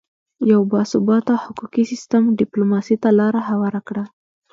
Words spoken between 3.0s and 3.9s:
ته لاره هواره